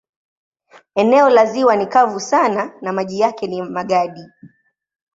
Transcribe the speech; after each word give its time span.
Eneo 0.95 1.29
la 1.29 1.45
ziwa 1.45 1.75
ni 1.75 1.87
kavu 1.87 2.19
sana 2.19 2.73
na 2.81 2.93
maji 2.93 3.19
yake 3.19 3.47
ni 3.47 3.57
ya 3.57 3.65
magadi. 3.65 4.25